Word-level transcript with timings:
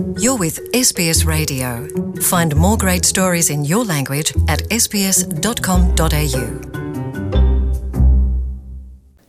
You're 0.00 0.38
with 0.38 0.56
SBS 0.72 1.26
Radio. 1.26 1.84
Find 2.22 2.56
more 2.56 2.78
great 2.78 3.04
stories 3.04 3.50
in 3.50 3.66
your 3.66 3.84
language 3.84 4.32
at 4.48 4.60
sbs.com.au. 4.72 6.44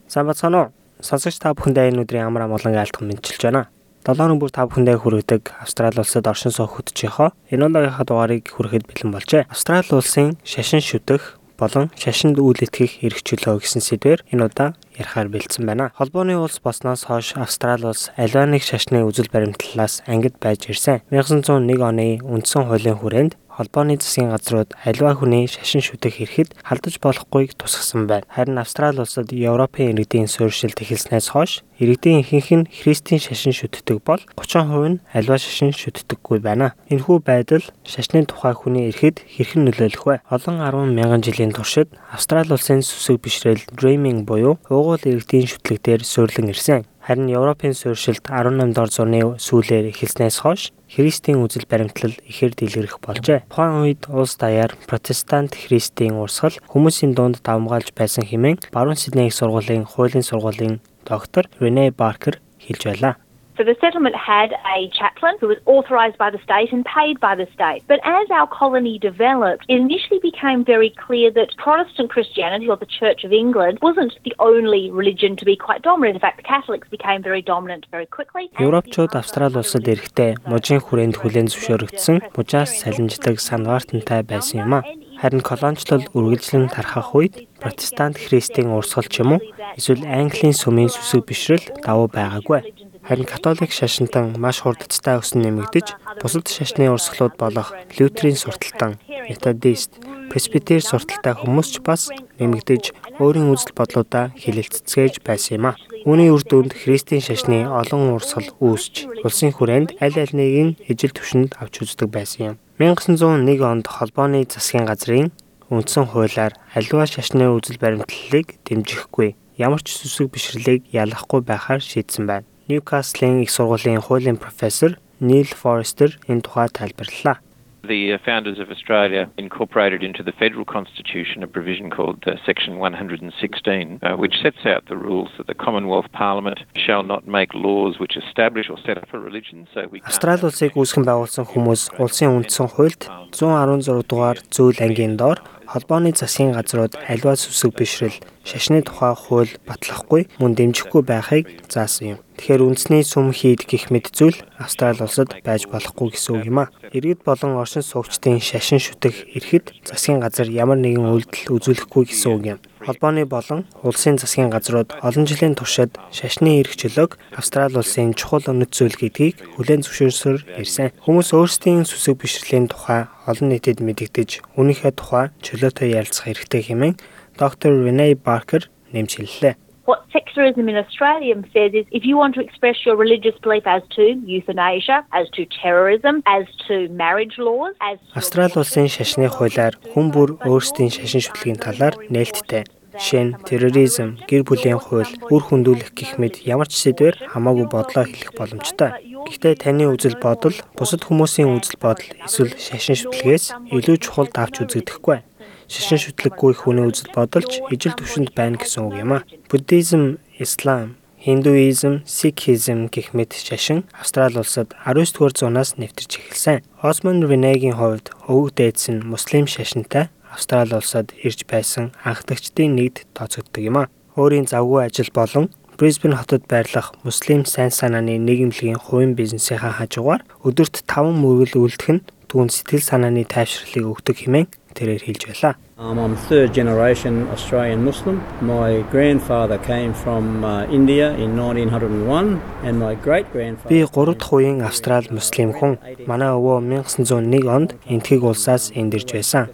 Сайн 0.08 0.26
бацгаана 0.28 0.62
уу? 0.62 0.72
Сонсогч 1.04 1.44
та 1.44 1.52
бүхэндээ 1.52 1.92
энэ 1.92 2.08
өдрийн 2.08 2.32
амар 2.32 2.48
амгалан 2.48 2.80
айлтган 2.80 3.12
мэдчилж 3.12 3.44
байна. 3.44 3.68
7 4.08 4.16
хоног 4.16 4.40
бүр 4.40 4.52
та 4.56 4.64
бүхэндээ 4.64 4.96
хүргэдэг 4.96 5.44
Австрали 5.60 6.00
улсад 6.00 6.32
оршин 6.32 6.56
суух 6.56 6.80
хөтжийнхөө 6.80 7.52
энэ 7.52 7.68
удаагийнхаа 7.68 8.08
дугаарыг 8.08 8.48
хүрэхэд 8.48 8.88
бэлэн 8.88 9.12
болжээ. 9.12 9.44
Австрали 9.52 9.92
улсын 9.92 10.40
шашин 10.48 10.80
шүтэх 10.80 11.41
болон 11.62 11.94
шашинд 11.94 12.42
үйл 12.42 12.58
итгэх 12.66 13.06
эрх 13.06 13.22
чөлөө 13.22 13.62
гэсэн 13.62 13.86
сэдвээр 13.86 14.26
энэ 14.34 14.46
удаа 14.50 14.74
ярихаар 14.98 15.30
бэлдсэн 15.30 15.64
байна. 15.70 15.94
Холбооны 15.94 16.34
улс 16.42 16.58
болсноос 16.58 17.06
хойш 17.06 17.38
Австрали 17.38 17.86
улс 17.86 18.10
аливаа 18.18 18.50
нэг 18.50 18.66
шашны 18.66 19.06
үзэл 19.06 19.30
баримтлалаас 19.30 20.02
ангид 20.10 20.42
байж 20.42 20.66
ирсэн. 20.74 21.06
1901 21.14 21.78
оны 21.86 22.18
үндсэн 22.26 22.66
хуулийн 22.66 22.98
хүрээнд 22.98 23.34
холбооны 23.62 24.02
засгийн 24.02 24.34
газрууд 24.34 24.74
аливаа 24.82 25.14
хүний 25.14 25.46
шашин 25.46 25.86
шүтэх 25.86 26.18
эрхэд 26.26 26.58
халдаж 26.66 26.98
болохгүйг 26.98 27.54
тусгасан 27.54 28.10
байна. 28.10 28.26
Харин 28.26 28.58
Австрали 28.58 29.06
улсад 29.06 29.30
Европын 29.30 29.94
иргэдийн 29.94 30.26
суурьшилт 30.26 30.82
эхэлснээс 30.82 31.30
хойш 31.30 31.62
иргэдийн 31.78 32.26
ихэнх 32.26 32.50
нь 32.58 32.70
христийн 32.74 33.22
шашин 33.22 33.54
шүтдэг 33.54 34.02
бол 34.02 34.22
30% 34.34 34.90
нь 34.90 35.02
аливаа 35.14 35.38
шашин 35.38 35.70
шүтдэггүй 35.78 36.42
байна. 36.42 36.74
Энэхүү 36.90 37.22
байдал 37.22 37.62
шашны 37.86 38.26
тухай 38.26 38.58
хүний 38.58 38.90
эрхэд 38.90 39.22
хэрхэн 39.30 39.70
нөлөөлөх 39.70 40.06
вэ? 40.10 40.16
Олон 40.34 40.58
10 40.58 40.98
мянган 40.98 41.22
жилийн 41.22 41.54
туршид 41.54 41.94
Австрали 42.10 42.50
улсын 42.58 42.82
сүсэг 42.82 43.22
бишрэл 43.22 43.62
Dreaming 43.78 44.26
буюу 44.26 44.58
уугуул 44.74 45.06
иргэдийн 45.06 45.46
шүтлэгдээр 45.46 46.02
суйрлан 46.02 46.50
ирсэн. 46.50 46.90
Харин 47.02 47.34
Европын 47.34 47.74
суурьшилт 47.74 48.30
18 48.30 48.78
дор 48.78 48.90
зууны 48.94 49.22
сүүлээр 49.42 49.90
эхэлснээс 49.90 50.38
хойш 50.46 50.70
Христийн 50.92 51.40
үзэл 51.40 51.64
баримтлал 51.72 52.12
ихээр 52.28 52.52
дэлгэрэх 52.52 53.00
болжээ. 53.00 53.48
Тухайн 53.48 53.80
үед 53.80 54.12
улс 54.12 54.36
даяар 54.36 54.76
протестант 54.92 55.56
христийн 55.56 56.20
урсгал 56.20 56.60
хүмүүсийн 56.68 57.16
дунд 57.16 57.40
давмгаалж 57.48 57.96
байсан 57.96 58.28
хэмээн 58.28 58.60
баруун 58.76 59.00
Сидней 59.00 59.32
их 59.32 59.36
сургуулийн 59.40 59.88
хуулийн 59.88 60.28
сургуулийн 60.28 60.84
доктор 61.08 61.48
Рене 61.64 61.96
Баркер 61.96 62.44
хэлж 62.60 62.84
байлаа. 62.92 63.16
So 63.62 63.66
the 63.66 63.78
settlement 63.80 64.16
had 64.16 64.54
a 64.76 64.90
chaplain 64.90 65.36
who 65.40 65.48
was 65.48 65.60
authorised 65.68 66.18
by 66.18 66.32
the 66.32 66.40
state 66.40 66.74
and 66.74 66.84
paid 66.84 67.20
by 67.20 67.36
the 67.36 67.46
state. 67.54 67.84
But 67.88 68.00
as 68.04 68.26
our 68.32 68.48
colony 68.48 68.98
developed, 68.98 69.66
it 69.70 69.76
initially 69.76 70.20
became 70.20 70.66
very 70.66 70.90
clear 71.06 71.30
that 71.38 71.56
Protestant 71.58 72.10
Christianity 72.10 72.68
or 72.68 72.76
the 72.76 72.88
Church 72.88 73.24
of 73.24 73.32
England 73.32 73.78
wasn't 73.84 74.18
the 74.26 74.34
only 74.40 74.90
religion 74.90 75.36
to 75.36 75.46
be 75.46 75.56
quite 75.56 75.84
dominant. 75.84 76.16
In 76.16 76.22
fact, 76.22 76.38
the 76.38 76.50
Catholics 76.56 76.88
became 76.90 77.22
very 77.22 77.44
dominant 77.44 77.86
very 77.92 78.08
quickly. 78.08 78.50
Европчууд 78.58 79.14
Австрали 79.14 79.62
улсад 79.62 79.86
ирэхдээ 79.86 80.42
мужийн 80.50 80.82
хүрээнд 80.82 81.22
хүлээн 81.22 81.54
зөвшөөрөгдсөн 81.54 82.34
мужаас 82.34 82.82
салинждаг 82.82 83.38
санваартантай 83.38 84.26
байсан 84.26 84.66
юм 84.66 84.74
а. 84.74 84.82
Харин 85.22 85.46
колоничлол 85.46 86.10
үргэлжлэн 86.18 86.74
тархах 86.74 87.14
үед 87.14 87.46
протестант 87.62 88.18
христийн 88.18 88.74
урсгал 88.74 89.06
ч 89.06 89.22
юм 89.22 89.38
уу 89.38 89.42
эсвэл 89.78 90.02
английн 90.02 90.58
сүмийн 90.58 90.90
сүсэг 90.90 91.30
бишрэл 91.30 91.62
давуу 91.86 92.10
байгаагүй. 92.10 92.81
Харин 93.08 93.26
католик 93.26 93.72
шашинтан 93.74 94.38
маш 94.38 94.62
хурдцтай 94.62 95.18
өсөн 95.18 95.42
нэмэгдэж, 95.42 95.88
бусад 96.22 96.46
шашны 96.46 96.86
урсгалууд 96.94 97.36
болох 97.36 97.74
лютерийн 97.98 98.38
сурталтан, 98.38 99.02
методист, 99.28 99.98
пресбитер 100.30 100.86
сурталтай 100.86 101.34
хүмүүс 101.34 101.68
ч 101.74 101.76
бас 101.82 102.14
нэмэгдэж 102.38 103.18
өөрийн 103.18 103.50
үзэл 103.50 103.74
бодлуудаа 103.74 104.32
хилэлцэцгээж 104.38 105.26
байсан 105.26 105.58
юм 105.58 105.66
а. 105.74 105.80
Үүний 106.06 106.30
үр 106.30 106.46
дүнд 106.46 106.78
христийн 106.78 107.26
шашны 107.26 107.66
олон 107.66 108.16
урсгал 108.16 108.54
үүсч, 108.62 109.26
улсын 109.26 109.52
хүрээнд 109.52 109.98
аль 109.98 110.18
аль 110.22 110.36
нэг 110.38 110.54
нь 110.62 110.78
ижил 110.86 111.12
түвшинд 111.12 111.58
авч 111.58 111.82
үздэг 111.84 112.10
байсан 112.14 112.42
юм. 112.54 112.56
1901 112.78 113.66
онд 113.66 113.86
холбооны 113.90 114.46
засгийн 114.46 114.86
газрын 114.86 115.34
үндсэн 115.74 116.06
хуулиар 116.10 116.54
аливаа 116.78 117.08
шашны 117.10 117.50
үзэл 117.50 117.82
баримтлалыг 117.82 118.60
дэмжихгүй 118.66 119.36
ямар 119.62 119.82
ч 119.86 119.96
сүсэг 119.96 120.32
бишрлийг 120.34 120.88
ялахгүй 120.92 121.42
байхаар 121.46 121.80
шийдсэн 121.80 122.26
байна. 122.28 122.51
Ньюкаслийн 122.72 123.44
их 123.44 123.52
сургуулийн 123.52 124.00
хуулийн 124.00 124.38
профессор 124.38 124.96
Neil 125.20 125.52
Forrester 125.52 126.16
энэ 126.32 126.42
тухай 126.42 126.70
тайлбарллаа. 126.72 127.44
The 127.84 128.18
founders 128.24 128.60
of 128.60 128.70
Australia 128.70 129.28
incorporated 129.38 130.04
into 130.04 130.22
the 130.24 130.32
federal 130.32 130.64
constitution 130.64 131.44
a 131.44 131.48
provision 131.48 131.90
called 131.90 132.24
uh, 132.28 132.36
Section 132.46 132.78
116, 132.78 134.00
uh, 134.04 134.16
which 134.16 134.36
sets 134.42 134.64
out 134.66 134.86
the 134.88 134.96
rules 134.96 135.30
that 135.38 135.48
the 135.48 135.56
Commonwealth 135.56 136.06
Parliament 136.14 136.60
shall 136.76 137.04
not 137.04 137.28
make 137.28 137.54
laws 137.54 138.00
which 138.00 138.16
establish 138.16 138.70
or 138.70 138.78
set 138.86 138.98
up 138.98 139.12
a 139.14 139.20
religion. 139.20 139.68
So 139.74 139.88
we 139.92 140.00
Австрали 140.06 140.46
улсыг 140.48 140.78
үүсгэн 140.78 141.04
байгуулсан 141.10 141.46
хүмүүс 141.52 141.82
улсын 142.00 142.32
үндсэн 142.38 142.68
хуульд 142.72 143.02
116 143.36 144.08
дугаар 144.08 144.38
зүйл 144.54 144.80
ангийн 144.80 145.18
доор 145.18 145.42
холбооны 145.72 146.12
засгийн 146.12 146.52
газрууд 146.52 147.00
аливаа 147.08 147.40
сүсэг 147.40 147.72
бишрэл 147.80 148.20
шашны 148.44 148.84
тухай 148.84 149.16
хууль 149.16 149.56
батлахгүй 149.64 150.28
мөн 150.36 150.52
дэмжихгүй 150.60 151.02
байхыг 151.08 151.46
заасан 151.72 152.20
юм. 152.20 152.20
Тэгэхээр 152.36 152.66
үндэсний 152.68 153.04
сүм 153.08 153.32
хийд 153.32 153.64
гих 153.70 153.88
мэд 153.88 154.12
зүйл 154.12 154.36
Австрали 154.60 155.00
улсад 155.00 155.32
байж 155.48 155.72
болохгүй 155.72 156.12
гэсэн 156.12 156.32
үг 156.36 156.44
юм 156.52 156.60
а. 156.68 156.72
Иргэд 156.92 157.24
болон 157.24 157.56
оршин 157.56 157.88
суугчдын 157.88 158.44
шашин 158.44 158.84
шүтэх 158.84 159.32
эрхэд 159.32 159.72
засгийн 159.88 160.20
газар 160.20 160.52
ямар 160.52 160.76
нэгэн 160.82 161.08
үйлдэл 161.08 161.56
үзүүлэхгүй 161.56 162.04
гэсэн 162.12 162.32
үг 162.36 162.44
юм. 162.58 162.60
Холбооны 162.86 163.26
болон 163.30 163.70
улсын 163.86 164.18
засгийн 164.18 164.50
газрууд 164.50 164.98
олон 165.06 165.26
жилийн 165.30 165.54
туршид 165.54 165.94
шашны 166.10 166.62
эрх 166.62 166.74
чөлөөг 166.74 167.22
Австрали 167.38 167.78
улсын 167.78 168.18
чухал 168.18 168.42
үнэт 168.50 168.74
зүйл 168.74 168.98
гэдгийг 168.98 169.38
хүлээн 169.56 169.86
зөвшөөрсөөр 169.86 170.40
ирсэн. 170.58 170.90
Хүмүүс 171.06 171.30
өөрсдийн 171.38 171.86
сүсэг 171.86 172.18
бишрэлийн 172.18 172.74
тухай 172.74 173.06
олон 173.30 173.54
нийтэд 173.54 173.86
мэдэгдэж, 173.86 174.58
үүнийхээ 174.58 174.94
тухай 174.98 175.30
чөлөөтэй 175.46 175.94
ярилцах 175.94 176.26
хэрэгтэй 176.26 176.62
хэмээн 176.74 176.96
доктор 177.38 177.72
Renee 177.78 178.18
Barker 178.18 178.66
нэмж 178.94 179.22
хэллээ. 179.22 179.54
What 179.86 180.10
secularism 180.32 180.70
in 180.70 180.76
Australia 180.76 181.36
says 181.54 181.72
is 181.74 181.86
if 181.92 182.04
you 182.06 182.18
want 182.18 182.36
to 182.36 182.42
express 182.42 182.86
your 182.86 182.96
religious 182.96 183.36
belief 183.44 183.64
as 183.66 183.82
to 183.96 184.04
euthanasia, 184.26 185.06
as 185.12 185.30
to 185.32 185.46
terrorism, 185.46 186.24
as 186.26 186.46
to 186.68 186.88
marriage 186.90 187.38
laws, 187.38 187.74
as 187.82 187.98
Австрали 188.16 188.56
улсын 188.56 188.88
шашны 188.88 189.28
хуулиар 189.28 189.76
хүн 189.92 190.12
бүр 190.16 190.38
өөрсдийн 190.48 190.92
шашин 190.92 191.24
шүтлгийн 191.26 191.60
талаар 191.60 191.96
нээлттэй. 192.10 192.64
Жишээ 192.92 193.24
нь 193.24 193.36
терроризм, 193.48 194.20
гэр 194.28 194.44
бүлийн 194.44 194.80
хууль, 194.84 195.08
үр 195.32 195.44
хөндүүлэх 195.48 195.96
гэх 195.96 196.20
мэт 196.20 196.44
ямар 196.44 196.68
ч 196.68 196.76
сэдвэр 196.76 197.32
хамаагүй 197.32 197.68
бодлоо 197.72 198.04
хэлэх 198.04 198.36
боломжтой. 198.36 198.92
Гэхдээ 199.32 199.56
таны 199.64 199.88
үзэл 199.88 200.20
бодол 200.20 200.56
бусад 200.76 201.08
хүмүүсийн 201.08 201.56
үзэл 201.56 201.80
бодол 201.80 202.08
эсвэл 202.28 202.52
шашин 202.60 203.00
шүтлгээс 203.00 203.46
илүү 203.72 203.96
чухал 204.04 204.28
давж 204.28 204.68
үзэгдэхгүй 204.68 205.31
шашин 205.72 206.00
шүтлэггүй 206.04 206.54
хүний 206.60 206.84
үзэл 206.84 207.16
бодолч 207.16 207.64
ижил 207.72 207.96
төвшөнд 207.96 208.36
байна 208.36 208.60
гэсэн 208.60 208.92
үг 208.92 208.96
юм 209.00 209.16
а. 209.16 209.24
Буддизм, 209.48 210.20
Ислам, 210.36 211.00
Хиндуизм, 211.24 212.04
Сикхизм 212.04 212.92
гэх 212.92 213.16
мэт 213.16 213.32
шашин 213.40 213.88
Австрали 213.96 214.44
улсад 214.44 214.76
19-р 214.84 215.32
зуунаас 215.32 215.80
нэвтэрч 215.80 216.12
эхэлсэн. 216.20 216.60
Осмонд 216.84 217.24
Ренегийн 217.24 217.80
хувьд 217.80 218.12
өвөг 218.28 218.52
дээдс 218.60 218.92
нь 218.92 219.06
муслим 219.08 219.48
шашинтай 219.48 220.12
Австрали 220.28 220.76
улсад 220.76 221.16
ирж 221.24 221.48
байсан 221.48 221.96
анхдагчдын 222.04 222.76
нэгд 222.76 223.08
тооцогддог 223.16 223.64
юм 223.64 223.78
а. 223.80 223.90
Өөрийн 224.20 224.52
завгүй 224.52 224.92
ажил 224.92 225.08
болон 225.16 225.48
Брисбен 225.80 226.14
хотод 226.14 226.46
байрлах 226.52 226.94
муслим 227.04 227.46
сайн 227.46 227.72
санааны 227.72 228.20
нийгэмлэгийн 228.20 228.78
хувийн 228.78 229.16
бизнесийнхаа 229.16 229.72
хажуугаар 229.80 230.22
өдөрт 230.46 230.84
5 230.86 231.16
мөргөл 231.16 231.64
үлдэх 231.64 231.90
нь 231.90 232.06
түүнд 232.30 232.54
сэтгэл 232.54 232.86
санааны 232.86 233.26
тайвшралыг 233.26 233.90
өгдөг 233.90 234.18
хэмээн 234.22 234.48
тэрээр 234.78 235.04
хэлж 235.06 235.22
байлаа. 235.30 235.54
Um, 235.78 235.98
I'm 235.98 236.16
third 236.30 236.54
generation 236.54 237.28
Australian 237.34 237.84
Muslim. 237.84 238.22
My 238.42 238.86
grandfather 238.94 239.58
came 239.58 239.94
from 239.94 240.44
uh, 240.46 240.66
India 240.70 241.12
in 241.18 241.36
1901 241.36 242.40
and 242.64 242.80
my 242.80 242.94
great 242.96 243.26
grandfather 243.34 243.70
Би 243.70 243.84
3 243.84 244.16
дахь 244.16 244.34
үеийн 244.34 244.62
Австрал 244.62 245.06
муслим 245.10 245.52
хүн. 245.58 245.78
Манай 246.06 246.30
өвөө 246.38 246.60
1901 246.86 247.50
онд 247.50 247.70
Энтхэг 247.90 248.24
улсаас 248.24 248.72
энд 248.76 248.94
ирж 248.94 249.10
байсан. 249.14 249.50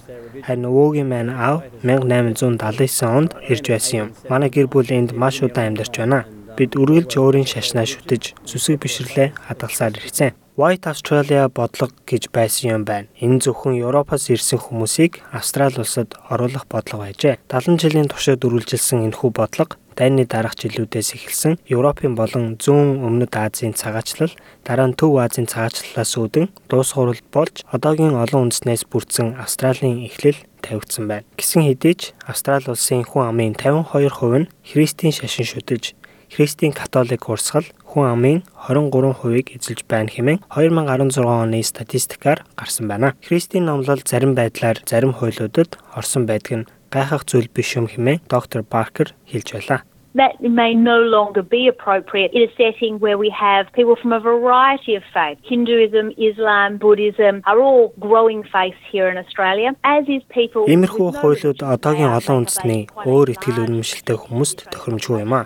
Харин 0.45 0.67
өвөөгийн 0.69 1.07
маань 1.07 1.31
аав 1.31 1.63
1879 1.83 3.07
онд 3.07 3.31
ирж 3.47 3.65
байсан 3.71 3.95
юм. 3.99 4.09
Манай 4.29 4.49
гэр 4.49 4.67
бүл 4.67 4.91
энд 4.91 5.15
маш 5.15 5.41
удаан 5.41 5.73
амьдарч 5.73 5.95
байна. 5.97 6.25
Бид 6.57 6.75
үргэлж 6.75 7.11
өөрийн 7.21 7.47
шашнаа 7.47 7.85
шүтэж 7.85 8.33
зүсэг 8.49 8.81
бишрлээ 8.81 9.33
хадгалсаар 9.47 9.95
ирсэн. 10.01 10.35
White 10.57 10.89
Australia 10.89 11.45
бодлого 11.53 11.93
гэж 12.09 12.33
байсан 12.33 12.81
юм 12.81 12.83
байна. 12.89 13.05
Энэ 13.21 13.45
зөвхөн 13.45 13.77
Европоос 13.77 14.25
ирсэн 14.33 14.57
хүмүүсийг 14.57 15.21
Австрали 15.29 15.77
улсад 15.77 16.17
оруулах 16.33 16.65
бодлого 16.65 17.05
байжээ. 17.05 17.37
70 17.45 17.77
жилийн 17.77 18.09
туршид 18.09 18.41
үргэлжилсэн 18.41 19.05
энэхүү 19.05 19.29
бодлого 19.37 19.77
дайны 19.97 20.25
дараах 20.29 20.57
жилүүдээс 20.57 21.13
эхэлсэн 21.17 21.57
Европын 21.69 22.13
болон 22.13 22.57
зүүн 22.61 23.01
өмнөд 23.01 23.33
Азийн 23.33 23.73
цагаачлал 23.73 24.33
дараа 24.61 24.89
нь 24.89 24.97
Төв 24.97 25.17
Азийн 25.17 25.49
цагаачлалаас 25.49 26.13
үүдэн 26.17 26.49
дуусгуурал 26.69 27.21
болж 27.33 27.65
одоогийн 27.73 28.13
олон 28.13 28.49
үндэснээс 28.49 28.85
бүрдсэн 28.89 29.41
Австралийн 29.41 30.05
эхлэл 30.05 30.37
тавигдсан 30.61 31.09
байна. 31.09 31.25
Гисэн 31.37 31.65
хэдий 31.65 31.93
ч 31.97 32.01
Австрали 32.29 32.69
улсын 32.69 33.01
хүн 33.05 33.25
амын 33.25 33.57
52% 33.57 34.37
нь 34.37 34.49
Христийн 34.61 35.13
шашин 35.13 35.49
шүтэж 35.49 35.96
Христийн 36.33 36.73
католик 36.75 37.29
урсгал 37.29 37.67
хүн 37.89 38.05
амын 38.13 38.39
23%-ийг 38.67 39.55
эзэлж 39.55 39.81
байна 39.87 40.11
хэмээн 40.11 40.43
2016 40.51 41.23
оны 41.23 41.63
статистикаар 41.63 42.43
гарсан 42.59 42.87
байна. 42.91 43.15
Христийн 43.23 43.65
номлол 43.65 44.01
зарим 44.03 44.35
байдлаар 44.35 44.77
зарим 44.85 45.13
хуйлуудад 45.15 45.79
орсон 45.95 46.25
байдаг 46.27 46.53
нь 46.57 46.67
гайхах 46.91 47.23
зүйл 47.25 47.47
биш 47.47 47.75
юм 47.79 47.87
хэмээн 47.87 48.23
доктор 48.27 48.61
Баркер 48.63 49.15
хэлж 49.31 49.49
байлаа. 49.55 49.81
that 50.17 50.41
may 50.41 50.73
no 50.73 50.99
longer 51.01 51.43
be 51.43 51.67
appropriate 51.67 52.31
in 52.33 52.41
a 52.49 52.51
setting 52.57 52.99
where 52.99 53.17
we 53.17 53.29
have 53.29 53.71
people 53.73 53.95
from 54.01 54.11
a 54.11 54.19
variety 54.19 54.95
of 54.95 55.03
faiths. 55.13 55.41
Hinduism, 55.43 56.11
Islam, 56.17 56.77
Buddhism 56.77 57.41
are 57.45 57.59
all 57.61 57.93
growing 57.99 58.43
faiths 58.43 58.81
here 58.91 59.07
in 59.09 59.17
Australia, 59.17 59.69
as 59.83 60.03
is 60.15 60.23
people. 60.37 60.65
Иймэрхүү 60.65 61.09
хуйлууд 61.21 61.61
одоогийн 61.61 62.11
олон 62.17 62.43
үндэсний 62.43 62.81
өөр 63.05 63.27
итгэл 63.37 63.61
үнэмшилтэй 63.65 64.17
хүмүүст 64.17 64.57
тохиромжгүй 64.73 65.21
юм 65.21 65.33
а. 65.37 65.41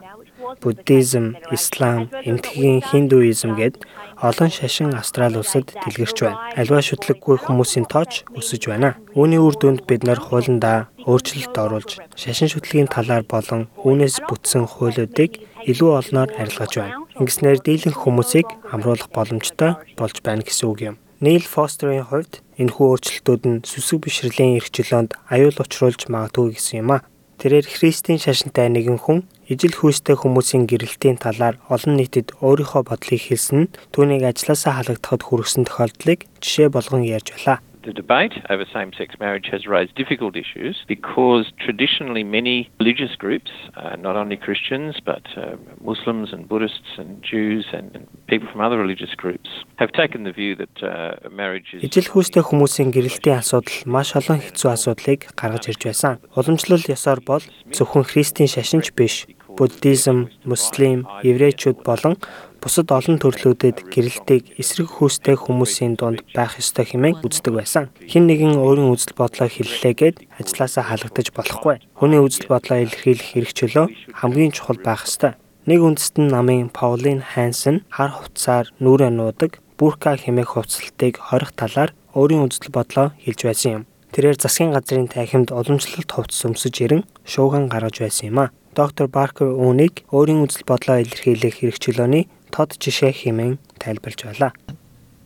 Буддизм, 0.62 1.36
Ислам, 1.52 2.10
Эмтгийн 2.30 2.82
Хиндуизм 2.86 3.58
гээд 3.58 3.76
олон 4.22 4.50
шашин 4.54 4.94
Австрали 4.94 5.38
улсад 5.42 5.74
дэлгэрч 5.74 6.18
байна. 6.22 6.40
Альва 6.56 6.80
шүтлэггүй 6.86 7.38
хүмүүсийн 7.42 7.90
тооч 7.90 8.24
өсөж 8.38 8.70
байна. 8.70 8.94
Үүний 9.18 9.42
үр 9.42 9.58
дүнд 9.58 9.90
бид 9.90 10.06
нар 10.06 10.22
хуулиндаа 10.22 10.94
өөрчлөлт 11.10 11.56
оруулж, 11.58 11.92
шашин 12.14 12.54
шүтлгийн 12.54 12.90
талаар 12.94 13.26
болон 13.26 13.66
үүнээс 13.82 14.22
бүтсэн 14.30 14.70
хуулиудыг 14.70 15.42
илүү 15.66 15.92
олноор 16.00 16.30
арилгаж 16.38 16.74
байна. 16.78 17.02
Ингэснээр 17.18 17.60
дийлэнх 17.66 17.98
хүмүүсийг 17.98 18.48
хамруулах 18.70 19.10
боломжтой 19.10 19.82
болж 19.98 20.22
байна 20.22 20.46
гэсэн 20.46 20.70
үг 20.70 20.80
юм. 20.94 20.96
Neil 21.22 21.46
Foster-ийн 21.46 22.06
хувьд 22.10 22.42
энэхүү 22.62 22.86
өөрчлөлтүүд 22.98 23.44
нь 23.46 23.62
сүсэг 23.62 24.02
бишрэлийн 24.06 24.58
эрхчлөөнд 24.58 25.18
аюул 25.30 25.58
учруулж 25.58 26.10
магадгүй 26.10 26.58
гэсэн 26.58 26.82
юм 26.82 26.98
а. 26.98 27.06
Тэрээр 27.38 27.66
Христийн 27.66 28.18
шашинтай 28.22 28.70
нэгэн 28.70 28.98
хүн 29.02 29.26
ижил 29.52 29.76
хүйстэй 29.76 30.16
хүмүүсийн 30.16 30.64
гэрэлтийн 30.72 31.20
талаар 31.20 31.60
олон 31.68 32.00
нийтэд 32.00 32.32
өөрийнхөө 32.40 32.88
бодлыг 32.88 33.22
хэлсэн 33.28 33.60
нь 33.68 33.72
түүнийг 33.92 34.24
ажилласаа 34.24 34.80
халагдахад 34.80 35.28
хүргэсэн 35.28 35.68
тохиолдлыг 35.68 36.20
жишээ 36.40 36.72
болгон 36.72 37.04
ярьж 37.04 37.36
байлаа. 37.36 37.60
The 37.84 37.94
debate 37.94 38.34
over 38.54 38.66
same 38.72 38.92
sex 38.94 39.16
marriage 39.20 39.50
has 39.52 39.66
raised 39.66 39.96
difficult 39.96 40.36
issues 40.36 40.76
because 40.88 41.52
traditionally 41.66 42.24
many 42.24 42.70
religious 42.80 43.16
groups, 43.18 43.50
uh, 43.76 43.96
not 43.96 44.16
only 44.16 44.38
Christians 44.38 45.02
but 45.04 45.26
uh, 45.36 45.58
Muslims 45.82 46.32
and 46.32 46.48
Buddhists 46.48 46.92
and 47.00 47.24
Jews 47.24 47.66
and, 47.74 47.90
and 47.96 48.06
people 48.28 48.48
from 48.52 48.62
other 48.62 48.78
religious 48.78 49.16
groups, 49.16 49.50
have 49.78 49.92
taken 49.94 50.26
the 50.26 50.32
view 50.32 50.56
that 50.62 50.76
uh, 50.84 51.28
marriage 51.34 51.74
is. 51.74 51.82
Ижил 51.82 52.06
хүйстэй 52.06 52.46
хүмүүсийн 52.46 52.94
гэрэлтийн 52.94 53.42
асуудал 53.42 53.74
маш 53.90 54.14
олон 54.14 54.38
хэцүү 54.46 54.70
асуудлыг 54.78 55.34
гаргаж 55.34 55.74
ирж 55.74 55.82
байсан. 55.90 56.22
Уламжлал 56.38 56.86
ёсоор 56.86 57.26
бол 57.26 57.42
зөвхөн 57.74 58.06
христийн 58.06 58.46
шашинч 58.46 58.94
биш, 58.94 59.26
буддизм, 59.58 60.30
муслим, 60.46 61.08
еврейчүүд 61.24 61.84
болон 61.84 62.16
бусад 62.62 62.94
олон 62.94 63.18
төрлүүдэд 63.18 63.90
гэрэлтийг 63.90 64.62
эсрэг 64.62 64.88
хөөстэй 65.02 65.34
хүмүүсийн 65.34 65.98
дунд 65.98 66.22
байх 66.38 66.62
ёстой 66.62 66.86
хэмээн 66.86 67.26
үздэг 67.26 67.54
байсан. 67.58 67.90
Хэн 68.06 68.30
нэгэн 68.30 68.62
өөрийн 68.62 68.94
үзэл 68.94 69.18
бодлоо 69.18 69.50
хэллээгээд 69.50 70.22
ажилласаа 70.38 70.86
халагдаж 70.86 71.34
болохгүй. 71.34 71.82
Хүний 71.98 72.22
үзэл 72.22 72.46
бодлоо 72.54 72.86
илэрхийлэх 72.86 73.30
эрх 73.34 73.52
чөлөө 73.58 73.86
хамгийн 74.14 74.54
чухал 74.54 74.78
байх 74.78 75.10
ёстой. 75.10 75.34
Нэг 75.66 75.82
үндэстэн 75.82 76.30
намын 76.30 76.70
Паулин 76.70 77.26
Хансен 77.26 77.82
хар 77.90 78.14
хувцсаар 78.14 78.70
нүрэ 78.78 79.10
нуудаг 79.10 79.58
бүрка 79.78 80.14
хэмээх 80.14 80.54
хувцсалтыг 80.54 81.18
хорих 81.18 81.58
талаар 81.58 81.94
өөрийн 82.14 82.46
үзэл 82.46 82.70
бодлоо 82.70 83.18
хэлж 83.18 83.42
байсан 83.46 83.72
юм. 83.72 83.84
Тэрээр 84.14 84.38
засгийн 84.38 84.76
газрын 84.76 85.08
танхимд 85.10 85.50
уламжлалт 85.50 86.12
хувцс 86.12 86.44
өмсөж 86.46 86.76
ирэн 86.84 87.02
шууган 87.26 87.72
гаргаж 87.72 88.04
байсан 88.04 88.30
юм 88.30 88.40
а. 88.44 88.54
Доктор 88.72 89.08
Баркер 89.12 89.52
үүнийг 89.52 90.08
өөрийн 90.16 90.48
үзэл 90.48 90.64
бодлоо 90.64 91.04
илэрхийлэх 91.04 91.60
эрх 91.60 91.78
чөлөөний 91.84 92.32
тод 92.56 92.80
жишээ 92.80 93.12
хэмээн 93.12 93.60
тайлбарлаж 93.84 94.22
байлаа. 94.24 94.52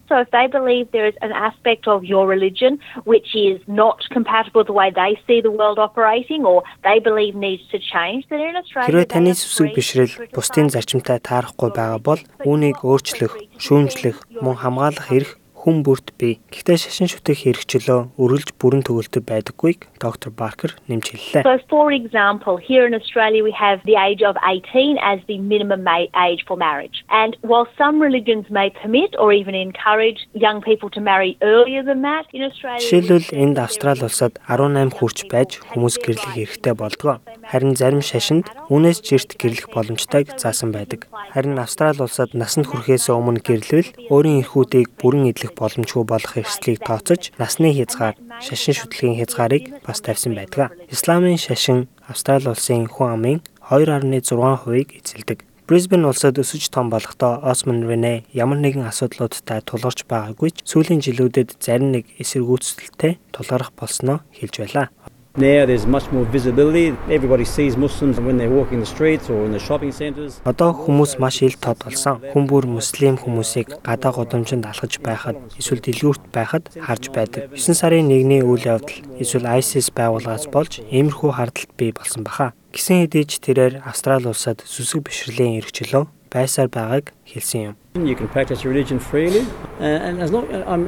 So 0.09 0.21
if 0.21 0.29
they 0.29 0.45
believe 0.47 0.91
there 0.91 1.07
is 1.07 1.17
an 1.21 1.31
aspect 1.31 1.87
of 1.87 2.05
your 2.05 2.27
religion 2.27 2.79
which 3.05 3.35
is 3.35 3.59
not 3.67 3.97
compatible 4.13 4.61
with 4.61 4.67
the 4.67 4.73
way 4.73 4.89
they 4.93 5.17
see 5.25 5.41
the 5.41 5.49
world 5.49 5.79
operating 5.79 6.45
or 6.45 6.63
they 6.83 6.99
believe 6.99 7.33
needs 7.35 7.63
to 7.73 7.79
change, 7.79 8.25
then 8.29 8.41
in 8.41 8.55
Australia 8.55 8.85
Хэрвээ 8.89 9.09
таны 9.09 9.33
сүсэг 9.33 9.73
бишрэл 9.73 10.13
бусдын 10.33 10.69
зарчимтай 10.69 11.17
таарахгүй 11.21 11.69
байгаа 11.73 12.01
бол 12.01 12.21
үүнийг 12.45 12.85
өөрчлөх, 12.85 13.33
шүүмжлэх, 13.57 14.17
мөн 14.45 14.55
хамгаалах 14.61 15.09
эрх 15.09 15.31
хүн 15.65 15.81
бүрт 15.81 16.13
бий. 16.21 16.37
Гэхдээ 16.53 16.77
шашин 16.77 17.09
шүтэх 17.09 17.41
хэрэгчлөө 17.41 18.21
өргөлж 18.21 18.53
бүрэн 18.61 18.85
төгөлтөд 18.85 19.25
байдаггүйг 19.25 19.89
доктор 19.97 20.29
Баркер 20.29 20.77
нэмж 20.85 21.09
хэллээ. 21.09 21.41
So 21.41 21.57
for 21.65 21.89
example, 21.89 22.61
here 22.61 22.85
in 22.85 22.93
Australia 22.93 23.41
we 23.41 23.49
have 23.49 23.81
the 23.89 23.97
age 23.97 24.21
of 24.21 24.37
18 24.45 25.01
as 25.01 25.17
the 25.25 25.41
minimum 25.41 25.81
age 25.89 26.45
for 26.45 26.53
marriage. 26.53 27.01
And 27.09 27.33
while 27.41 27.65
some 27.81 27.97
religions 27.97 28.45
may 28.53 28.69
permit 28.69 29.17
or 29.17 29.33
even 29.33 29.57
encourage 29.57 30.21
young 30.37 30.61
people 30.61 30.93
to 30.93 31.01
marry 31.01 31.33
earlier 31.41 31.81
than 31.81 32.05
that, 32.05 32.29
in 32.29 32.45
Australia 32.45 32.85
Жишээлбэл 32.85 33.33
энд 33.33 33.57
Австрали 33.57 34.05
улсад 34.05 34.37
18 34.45 34.93
хүрч 34.93 35.25
байж 35.33 35.57
хүмүүс 35.73 35.97
гэрлэх 36.05 36.37
эрхтэй 36.45 36.77
болдгоо. 36.77 37.25
Харин 37.49 37.73
зарим 37.73 38.05
шашинд 38.05 38.45
үнээс 38.69 39.01
жирт 39.01 39.33
гэрлэх 39.41 39.73
боломжтойг 39.73 40.37
заасан 40.37 40.69
байдаг. 40.69 41.09
Харин 41.33 41.57
Австрали 41.57 42.05
улсад 42.05 42.37
насанд 42.37 42.69
хүрэхээс 42.69 43.09
өмнө 43.09 43.41
гэрлэвэл 43.41 44.13
өөрийн 44.13 44.45
эрхүүдийг 44.45 44.93
бүрэн 45.01 45.33
эдлэх 45.33 45.54
боломжгүй 45.57 46.03
болох 46.03 46.37
эрсдлийг 46.37 46.83
тооцож 46.83 47.31
насны 47.39 47.71
хязгаар, 47.73 48.15
шашин 48.43 48.75
шүтлгийн 48.75 49.17
хязгаарыг 49.19 49.81
бас 49.87 50.03
тавьсан 50.03 50.35
байдаг. 50.35 50.75
Исламын 50.91 51.39
шашин 51.39 51.87
Австрали 52.05 52.51
улсын 52.51 52.85
хүн 52.85 53.09
амын 53.15 53.39
2.6%-ийг 53.65 54.89
эзэлдэг. 55.01 55.39
Brisbane 55.65 56.05
улсад 56.05 56.37
өсөж 56.37 56.69
том 56.69 56.91
болохдоо 56.93 57.41
Osman 57.41 57.81
Rene 57.89 58.21
ямар 58.37 58.61
нэгэн 58.61 58.85
асуудлуудтай 58.85 59.65
тулгарч 59.65 60.05
байгаагүй 60.05 60.53
ч 60.53 60.61
сүүлийн 60.69 61.01
жилүүдэд 61.01 61.57
зарим 61.57 61.89
нэг 61.89 62.05
эсэргүүцэлтэй 62.21 63.17
тулгарх 63.33 63.73
болсноо 63.73 64.21
хэлж 64.29 64.61
байлаа. 64.61 64.93
Now 65.37 65.65
there's 65.65 65.85
much 65.85 66.09
more 66.13 66.23
visibility. 66.23 66.95
Everybody 67.11 67.43
sees 67.43 67.75
Muslims 67.75 68.21
when 68.21 68.37
they're 68.37 68.49
walking 68.49 68.79
the 68.79 68.85
streets 68.85 69.29
or 69.29 69.43
in 69.43 69.51
the 69.51 69.59
shopping 69.59 69.91
centres. 69.91 70.39
Одоо 70.47 70.71
хүмүүс 70.71 71.19
маш 71.19 71.41
ил 71.43 71.57
тод 71.59 71.75
болсон. 71.83 72.23
Хүн 72.31 72.47
бүр 72.47 72.63
муслим 72.71 73.19
хүмүүсийг 73.19 73.83
гадаа 73.83 74.15
годомжинд 74.15 74.63
алхаж 74.63 74.95
байхад 75.03 75.35
эсвэл 75.59 75.83
дэлгүүрт 75.83 76.31
байхад 76.31 76.71
харж 76.79 77.11
байдаг. 77.11 77.51
9 77.51 77.75
сарын 77.75 78.07
1-ний 78.07 78.47
үйл 78.47 78.63
явдал 78.63 78.95
эсвэл 79.19 79.51
ISIS 79.59 79.91
байгууллагаас 79.91 80.47
болж 80.55 80.79
иймэрхүү 80.87 81.31
хардлагт 81.35 81.75
бий 81.75 81.91
болсон 81.91 82.23
баха. 82.23 82.55
Гисэн 82.71 83.03
хэдий 83.03 83.27
ч 83.27 83.43
тэрээр 83.43 83.83
Австрали 83.83 84.31
улсад 84.31 84.63
сүсэг 84.63 85.03
бишрэлийн 85.03 85.59
эрхчлөө 85.59 86.07
байсаар 86.35 86.67
байгааг 86.67 87.15
хэлсэн 87.23 87.71
юм. 87.71 87.75
I'm 87.95 88.03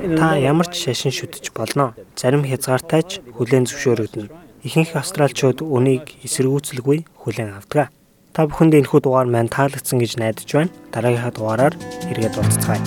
in 0.04 0.18
Та 0.18 0.36
ямар 0.36 0.68
ч 0.68 0.76
шашин 0.84 1.12
шүтэж 1.12 1.52
болно. 1.56 1.96
Зарим 2.20 2.44
хязгаартай 2.44 3.04
ч 3.08 3.22
хүлээн 3.36 3.66
зөвшөөрөгдөнө. 3.72 4.47
Ихэнх 4.66 4.98
австралчууд 4.98 5.62
үнийг 5.62 6.18
эсэргүүцэлгүй 6.26 7.06
хүлээн 7.22 7.58
авдаг. 7.62 7.94
Та 8.34 8.50
бүхэнд 8.50 8.74
энэхүү 8.74 9.02
дугаар 9.06 9.30
маань 9.30 9.54
таалагдсан 9.54 10.02
гэж 10.02 10.18
найдаж 10.18 10.50
байна. 10.50 10.74
Дараагийнхаа 10.94 11.34
дугаараар 11.34 11.76
эргээд 12.10 12.38
уулзцгаая. 12.38 12.82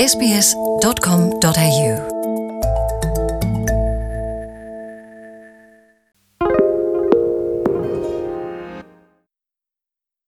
sbs.com.au 0.00 1.30